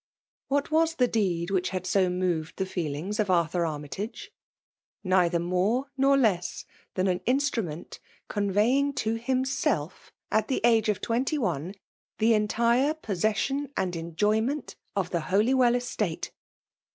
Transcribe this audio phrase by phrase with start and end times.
[0.51, 4.29] —Wiiat waa the deed which had so moved the foelings of Ar£bur Anoytage?
[5.03, 9.91] Neither mcore nor less thna an iastrumeat ooa^ 9^q^inip to huBtdf^
[10.31, 11.75] at the ag« of twenty diet^
[12.17, 16.31] the entire posaeaaion and enjoyment of the Holjrwc^ estaie.